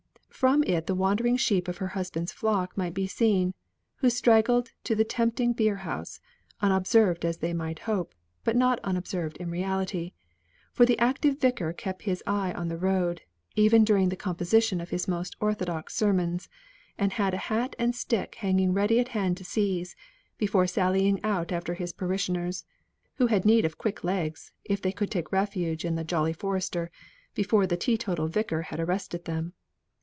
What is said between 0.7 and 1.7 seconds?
the wandering sheep